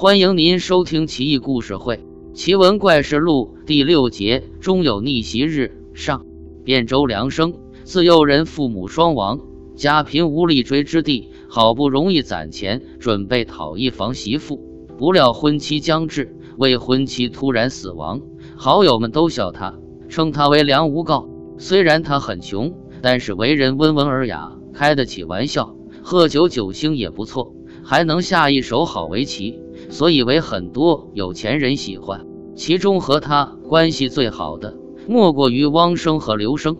[0.00, 1.96] 欢迎您收听《奇异故事会·
[2.32, 6.24] 奇闻怪事录》第六节终有逆袭日上。
[6.64, 7.52] 汴州梁生，
[7.84, 9.40] 自幼人父母双亡，
[9.76, 14.58] 家贫无立锥之地，好不容易攒钱，准备讨一房媳妇。
[14.96, 18.22] 不料婚期将至，未婚妻突然死亡，
[18.56, 19.78] 好友们都笑他，
[20.08, 21.28] 称他为梁无告。
[21.58, 22.72] 虽然他很穷，
[23.02, 27.54] 但是为人温文尔雅，开得起玩笑，喝酒酒兴也不错，
[27.84, 29.58] 还能下一手好围棋。
[29.90, 34.76] 所以为很多有钱人喜欢，其中和他关系最好的，
[35.08, 36.76] 莫过于汪生和刘生。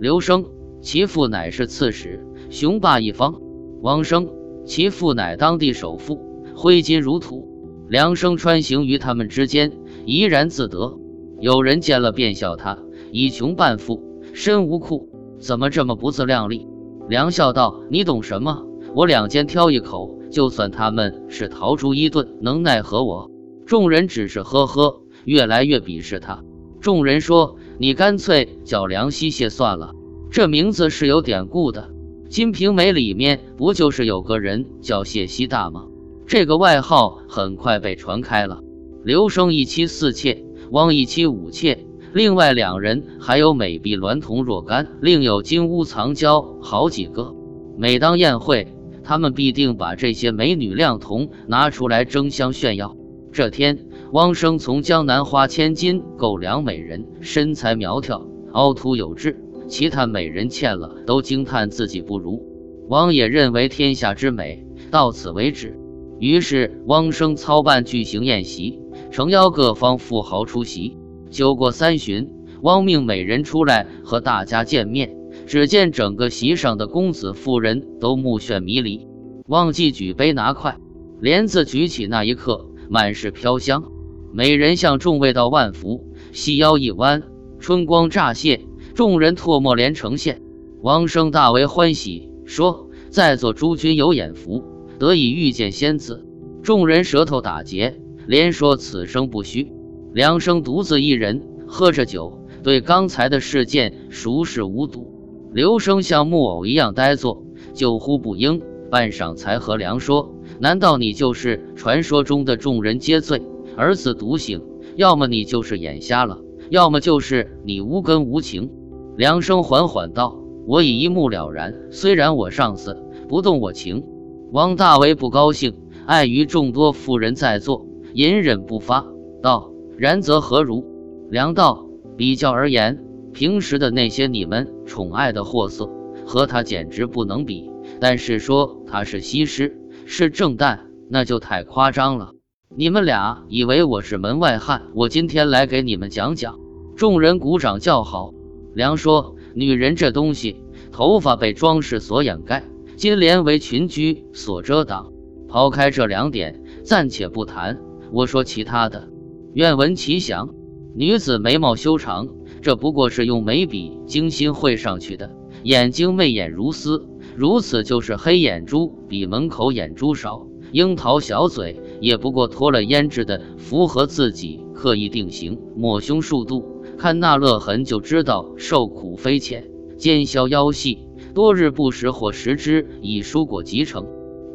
[0.00, 0.46] 刘生
[0.80, 3.34] 其父乃是刺史，雄霸一方；
[3.82, 4.28] 汪生
[4.64, 6.18] 其父乃当地首富，
[6.56, 7.48] 挥金如土。
[7.86, 9.72] 梁生穿行于他们之间，
[10.06, 10.98] 怡然自得。
[11.40, 12.78] 有人见了便笑他
[13.12, 14.02] 以穷扮富，
[14.32, 16.66] 身无库，怎么这么不自量力？
[17.08, 18.64] 梁笑道：“你懂什么？
[18.94, 23.30] 我两肩挑一口。”就算他们是逃出一顿，能奈何我？
[23.66, 26.42] 众人只是呵呵，越来越鄙视他。
[26.80, 29.92] 众人说：“你干脆叫梁希谢算了，
[30.30, 31.90] 这名字是有典故的，
[32.28, 35.86] 《金瓶梅》里面不就是有个人叫谢希大吗？”
[36.26, 38.60] 这个外号很快被传开了。
[39.02, 47.34] 刘生一妻四妾，汪一妻五妾，另外两人还有美婢娈童若干，另有金屋藏娇好几个。
[47.76, 48.73] 每当宴会，
[49.04, 52.96] 他们必定把这些美女靓童拿出来争相炫耀。
[53.30, 59.38] 这天，汪生从江南花千金购两美人，身材苗条，凹凸有致，
[59.68, 62.42] 其他美人见了都惊叹自己不如。
[62.88, 65.76] 汪也认为天下之美到此为止，
[66.20, 68.78] 于是汪生操办巨型宴席，
[69.10, 70.96] 诚邀各方富豪出席。
[71.30, 72.30] 酒过三巡，
[72.62, 75.16] 汪命美人出来和大家见面。
[75.46, 79.06] 只见整个席上的公子妇人都目眩迷离，
[79.46, 80.78] 忘记举杯拿筷，
[81.20, 83.84] 帘子举起那一刻，满是飘香。
[84.32, 87.22] 美人向众位道万福，细腰一弯，
[87.60, 90.40] 春光乍泄，众人唾沫连成线。
[90.82, 94.64] 王生大为欢喜，说：“在座诸君有眼福，
[94.98, 96.26] 得以遇见仙子。”
[96.64, 99.70] 众人舌头打结，连说此生不虚。
[100.12, 105.13] 梁生独自一人喝着酒，对刚才的事件熟视无睹。
[105.54, 107.44] 刘生像木偶一样呆坐，
[107.74, 108.60] 久呼不应，
[108.90, 113.40] 半晌才和梁说：“难道你就是传说中的众人皆醉，
[113.76, 114.60] 儿子独醒？
[114.96, 118.68] 要么你就是眼瞎了，要么就是你无根无情。”
[119.16, 124.04] 梁生缓缓道：“我已一目了然，虽然我上司不动我情。”
[124.50, 125.72] 王大为不高兴，
[126.04, 129.06] 碍于众多妇人在座，隐忍不发，
[129.40, 130.84] 道：“然则何如？”
[131.30, 131.86] 梁道
[132.18, 132.98] ：“比较而言。”
[133.34, 135.90] 平时的那些你们宠爱的货色，
[136.24, 137.68] 和他简直不能比。
[138.00, 139.76] 但是说他是西施，
[140.06, 140.78] 是正旦，
[141.10, 142.30] 那就太夸张了。
[142.76, 144.82] 你们俩以为我是门外汉？
[144.94, 146.60] 我今天来给你们讲讲。
[146.96, 148.32] 众人鼓掌叫好。
[148.72, 150.62] 梁说：“女人这东西，
[150.92, 152.62] 头发被装饰所掩盖，
[152.96, 155.12] 金莲为裙裾所遮挡。
[155.48, 157.80] 抛开这两点，暂且不谈。
[158.12, 159.08] 我说其他的，
[159.54, 160.54] 愿闻其详。
[160.94, 162.28] 女子眉毛修长。”
[162.64, 165.30] 这不过是用眉笔精心绘上去的，
[165.64, 167.06] 眼睛媚眼如丝，
[167.36, 170.46] 如此就是黑眼珠比门口眼珠少。
[170.72, 175.60] 樱桃小嘴也不过脱了胭脂的，符合自己刻意定型。
[175.76, 176.64] 抹胸数度，
[176.96, 179.70] 看那勒痕就知道受苦非浅。
[179.98, 184.06] 肩削腰细，多日不食或食之，已蔬果即成。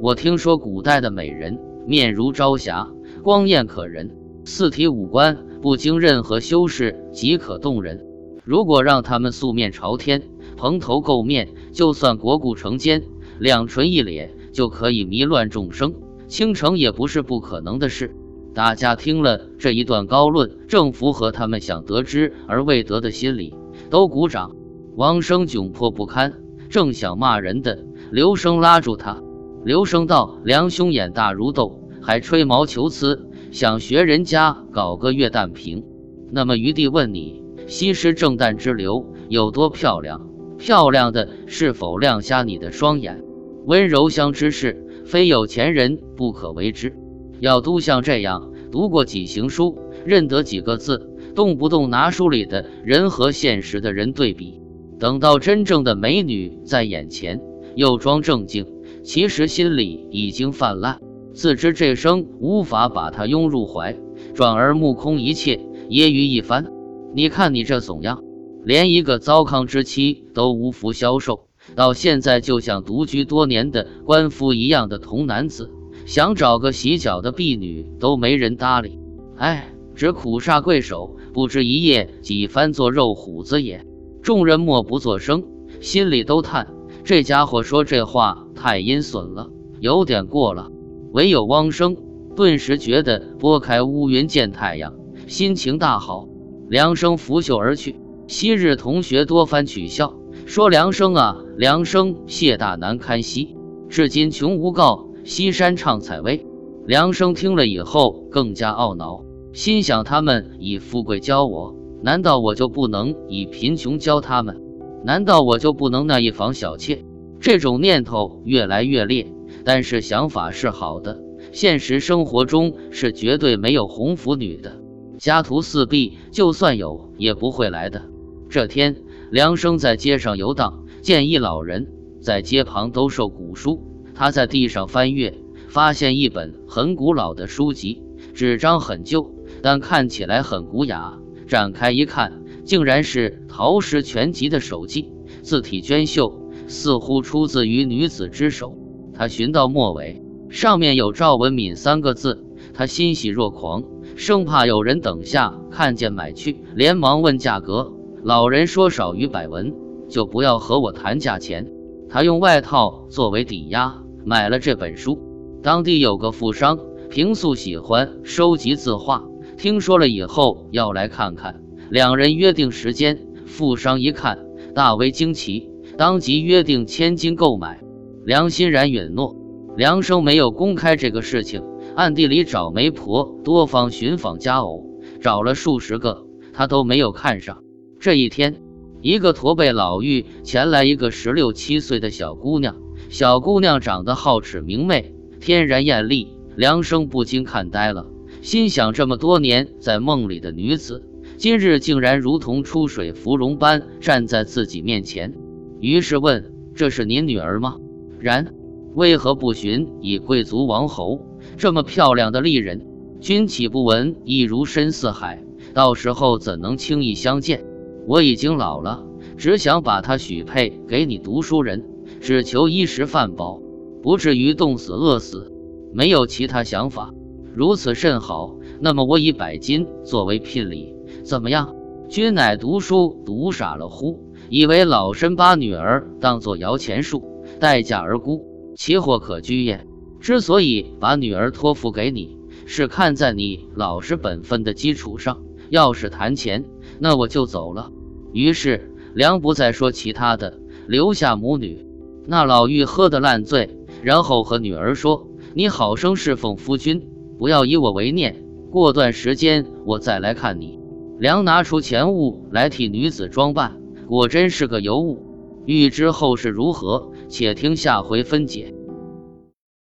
[0.02, 2.90] 我听说古代的美人面如朝霞，
[3.22, 5.46] 光艳可人，四体五官。
[5.62, 8.06] 不经任何修饰即可动人。
[8.44, 10.24] 如果让他们素面朝天、
[10.58, 13.04] 蓬头垢面，就算国故成奸，
[13.40, 15.94] 两唇一咧就可以迷乱众生，
[16.28, 18.16] 倾城也不是不可能的事。
[18.54, 23.54] 大家听了这一段高论，正符合他们想得知而未得的心理，
[23.90, 24.56] 都鼓掌。
[24.96, 26.34] 王生窘迫不堪，
[26.70, 29.22] 正想骂人的，刘生拉住他。
[29.64, 35.84] 刘生道：“梁兄眼大如豆，还吹毛求疵。”想学人家搞个月旦瓶，
[36.32, 40.30] 那么余弟问你：西施正旦之流有多漂亮？
[40.60, 43.24] 漂亮的是否亮瞎你的双眼？
[43.66, 46.94] 温柔乡之事，非有钱人不可为之。
[47.40, 54.62] 要都像这样读过几行书，认得几个字，动不动拿书里的人和现实的人对比，
[55.00, 57.42] 等到真正的美女在眼前，
[57.76, 58.68] 又装正经，
[59.02, 61.00] 其实心里已经泛滥。
[61.34, 63.98] 自知这生无法把他拥入怀，
[64.34, 65.58] 转而目空一切，
[65.90, 66.72] 揶揄一番。
[67.14, 68.24] 你看你这怂样，
[68.64, 75.72] 连一个糟糠之妻都无福消受，到现在就像独居多年的官夫一样的童男子，
[76.06, 79.00] 想找个洗脚的婢女都没人搭理。
[79.38, 83.86] 哎，只苦煞贵手，不知一夜几番做肉虎子也。
[84.22, 85.44] 众人默不作声，
[85.80, 86.68] 心里都叹
[87.04, 89.50] 这家伙说这话太阴损了，
[89.80, 90.70] 有点过了。
[91.12, 91.98] 唯有汪生
[92.36, 94.94] 顿时觉得拨开乌云见太阳，
[95.28, 96.28] 心情大好。
[96.70, 97.96] 梁生拂袖而去。
[98.28, 100.14] 昔日同学多番取笑，
[100.46, 103.56] 说梁生啊，梁生谢大难堪兮，
[103.90, 106.46] 至今穷无告，西山唱采薇。
[106.86, 114.62] 梁生听了以后更加懊恼，心想他们以富贵教我，难道我就不能以贫穷教他们？
[115.04, 117.04] 难道我就不能那一房小妾？
[117.40, 119.34] 这种念头越来越烈，
[119.72, 121.20] 但是想法是好的。
[121.52, 124.82] 现实生活中是绝对没有红拂女的，
[125.20, 128.02] 家徒四壁，就算有也不会来的。
[128.50, 131.88] 这天，梁生在街上游荡，见一老人
[132.20, 133.84] 在街旁兜售古书。
[134.16, 135.38] 他在地上翻阅，
[135.68, 138.02] 发现一本很古老的书籍，
[138.34, 141.20] 纸张很旧，但看起来很古雅。
[141.48, 145.12] 展开一看，竟然是《陶诗全集》的手记，
[145.44, 148.76] 字体娟秀，似乎出自于女子之手。
[149.20, 152.42] 他寻到末尾，上面有赵文敏三个字，
[152.74, 153.84] 他欣喜若狂，
[154.16, 157.92] 生怕有人等下看见买去，连忙问价格。
[158.24, 159.76] 老人说：“少于百文，
[160.08, 161.70] 就不要和我谈价钱。”
[162.08, 165.20] 他用外套作为抵押买了这本书。
[165.62, 166.80] 当地有个富商，
[167.10, 169.26] 平素喜欢收集字画，
[169.58, 171.62] 听说了以后要来看看。
[171.90, 173.20] 两人约定时间。
[173.46, 174.40] 富商一看，
[174.74, 177.82] 大为惊奇，当即约定千金购买。
[178.26, 179.36] 梁欣然允诺。
[179.78, 181.64] 梁生没有公开这个事情，
[181.96, 187.64] 暗地里找媒婆多方寻访佳偶，找了数十个，他都没有看上。
[188.00, 188.62] 这一天，
[189.02, 192.76] 一个驼背老妪前来，一个十六七岁的小姑娘。
[193.10, 196.28] 小姑娘长得好齿明媚，天然艳丽。
[196.56, 198.08] 梁生不禁看呆了，
[198.42, 201.08] 心想：这么多年在梦里的女子，
[201.38, 205.36] 今日竟然如同出水芙蓉般站在自己面前。
[205.80, 207.78] 于是问：“这是您女儿吗？
[208.20, 208.54] 然，
[208.96, 211.22] 为何不寻以贵族王侯？
[211.58, 212.86] 这么漂亮的丽人，
[213.20, 215.44] 君岂不闻亦如深似海？
[215.74, 217.66] 到时候怎能轻易相见？”
[218.08, 219.04] 我已经老了，
[219.38, 221.86] 只想把她许配给你读书人，
[222.20, 223.62] 只求衣食饭饱，
[224.02, 225.54] 不至于冻死饿死，
[225.94, 227.14] 没有其他想法。
[227.54, 231.76] 如此甚好，那么我以百金作为聘礼，怎么样？
[232.08, 234.20] 君乃读书读傻了乎？
[234.50, 237.24] 以为老身把女儿当作摇钱树，
[237.60, 239.86] 待价而沽，其货可居也。
[240.20, 245.42] 之所以把女儿托付给你，是看在你老实本分的基础上。
[245.70, 246.66] 要是谈钱，
[247.00, 247.92] 那我就走了。
[248.34, 251.86] 于是梁不再说其他的，留下母女。
[252.26, 258.44] 那老妪喝得烂醉，然后和女儿说：“你好生侍奉夫君，不要以我为念。
[258.72, 260.80] 过段时间我再来看你。”
[261.20, 265.26] 梁拿出钱物来替女子装扮，果真是个尤物。
[265.66, 268.79] 欲知后事如何，且听下回分解。